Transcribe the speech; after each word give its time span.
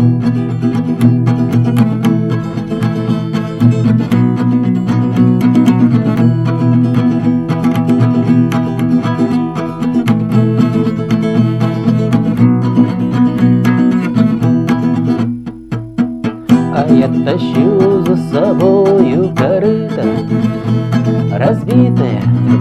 А 0.00 0.02
я 16.88 17.08
тащу 17.08 18.02
за 18.06 18.16
собою 18.32 19.34
корыто 19.36 20.04
Разбитое 21.36 22.22
в 22.24 22.58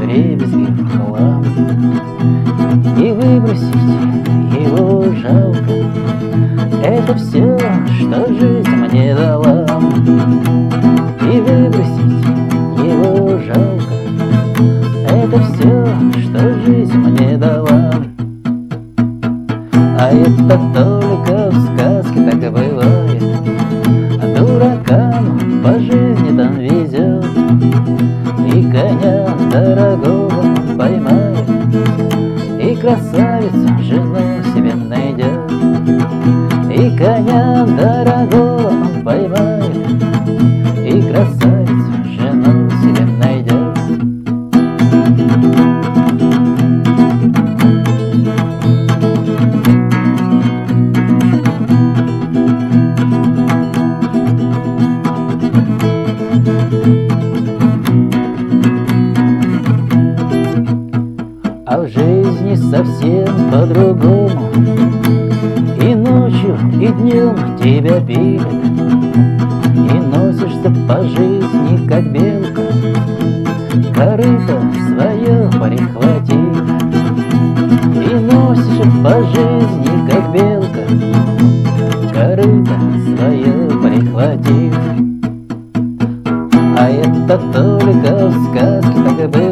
хлам 0.90 1.46
И 2.98 3.12
выбросить 3.14 4.39
жалко. 5.16 5.72
Это 6.84 7.16
все, 7.16 7.58
что 8.00 8.28
жизнь 8.28 8.70
мне 8.70 9.16
дала. 9.16 9.66
И 11.22 11.40
выбросить 11.40 12.26
его 12.78 13.38
жалко. 13.40 13.94
Это 15.08 15.40
все, 15.44 15.86
что 16.22 16.56
жизнь 16.66 16.98
мне 16.98 17.38
дала. 17.38 17.92
А 20.00 20.12
это 20.12 20.60
только 20.74 21.50
в 21.52 21.74
сказке 21.74 22.32
так 22.32 22.44
и 22.44 22.50
бывает. 22.50 23.24
А 24.22 24.38
Дуракам 24.38 25.40
по 25.64 25.74
жизни 25.80 26.38
там 26.38 26.56
везет 26.56 27.26
И 28.48 28.64
коня 28.72 29.28
дорогого 29.52 30.56
поймает. 30.78 31.50
И 32.62 32.76
красавицу 32.76 33.84
жену 33.84 34.39
себе 34.54 34.74
найдет 34.74 35.40
И 36.72 36.98
коня 36.98 37.66
дорогого 37.66 38.68
он 38.70 39.04
поймает 39.04 39.76
И 40.78 41.02
красавицу 41.02 41.94
жену 42.18 42.70
себе 42.82 43.06
найдет 43.18 43.70
А 56.82 57.16
в 57.16 57.29
жизни 61.90 62.56
совсем 62.56 63.26
по-другому. 63.52 64.50
И 65.82 65.96
ночью, 65.96 66.58
и 66.80 66.88
днем 66.88 67.36
тебя 67.58 68.00
пилят 68.02 68.48
И 69.76 69.94
носишься 69.94 70.72
по 70.88 71.02
жизни, 71.04 71.88
как 71.88 72.12
белка. 72.12 72.62
Корыто 73.96 74.62
свое 74.88 75.50
прихватив 75.52 76.56
И 77.96 78.14
носишься 78.20 78.86
по 79.04 79.24
жизни, 79.24 80.10
как 80.10 80.32
белка. 80.34 80.84
Корыто 82.14 82.78
свое 83.06 83.70
прихватив 83.82 84.76
А 86.78 86.90
это 86.90 87.38
только 87.54 88.28
в 88.28 88.48
сказке 88.50 88.90
так 89.04 89.20
и 89.20 89.49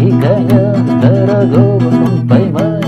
И 0.00 0.10
коня 0.10 0.74
дорогого 1.00 1.88
он 1.88 2.28
поймает 2.28 2.84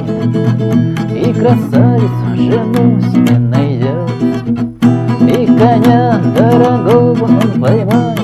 И 1.12 1.32
красавицу 1.32 2.36
жену 2.36 3.00
себе 3.00 3.38
найдет 3.38 4.10
И 5.20 5.46
коня 5.46 6.20
дорогого 6.36 7.24
он 7.24 7.60
поймает 7.60 8.20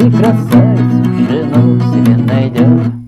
И 0.00 0.10
красавицу 0.10 1.04
жену 1.28 1.80
себе 1.92 2.16
найдет 2.16 2.99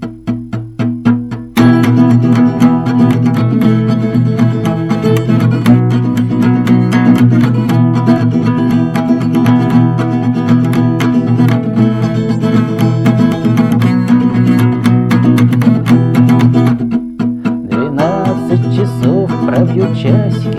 часики 20.03 20.59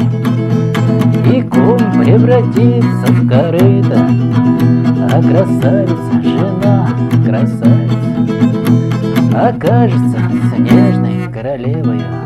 И 1.35 1.41
конь 1.41 2.03
превратится 2.03 3.07
в 3.11 3.27
корыто. 3.27 4.07
А 5.11 5.21
красавица, 5.21 6.21
жена 6.21 6.89
красавица 7.25 7.97
Окажется 9.35 10.19
снежной 10.55 11.31
королевою 11.33 12.22